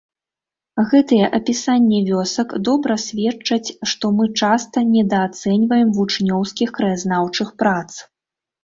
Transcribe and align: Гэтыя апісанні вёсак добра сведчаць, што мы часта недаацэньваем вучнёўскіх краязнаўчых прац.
Гэтыя 0.93 1.27
апісанні 1.37 1.99
вёсак 2.07 2.55
добра 2.69 2.97
сведчаць, 3.05 3.69
што 3.93 4.13
мы 4.17 4.25
часта 4.43 4.77
недаацэньваем 4.97 5.89
вучнёўскіх 6.01 6.69
краязнаўчых 6.81 7.59
прац. 7.63 7.89